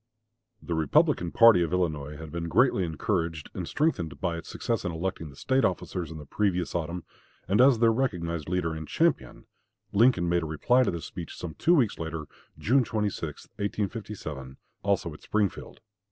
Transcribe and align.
The 0.63 0.73
Republican 0.73 1.31
party 1.31 1.61
of 1.61 1.71
Illinois 1.71 2.17
had 2.17 2.31
been 2.31 2.47
greatly 2.49 2.83
encouraged 2.83 3.51
and 3.53 3.67
strengthened 3.67 4.19
by 4.19 4.35
its 4.35 4.49
success 4.49 4.83
in 4.83 4.91
electing 4.91 5.29
the 5.29 5.35
State 5.35 5.63
officers 5.63 6.09
in 6.09 6.17
the 6.17 6.25
previous 6.25 6.73
autumn; 6.73 7.03
and 7.47 7.61
as 7.61 7.77
their 7.77 7.93
recognized 7.93 8.49
leader 8.49 8.73
and 8.73 8.87
champion, 8.87 9.45
Lincoln 9.93 10.27
made 10.27 10.41
a 10.41 10.47
reply 10.47 10.81
to 10.81 10.89
this 10.89 11.05
speech 11.05 11.37
some 11.37 11.53
two 11.53 11.75
weeks 11.75 11.99
later, 11.99 12.25
June 12.57 12.83
26, 12.83 13.45
1857, 13.57 14.57
also 14.83 15.13
at 15.13 15.21
Springfield. 15.21 15.81